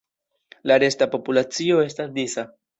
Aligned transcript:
La 0.71 0.77
resta 0.85 1.09
populacio 1.17 1.79
estas 1.93 2.13
disa. 2.19 2.51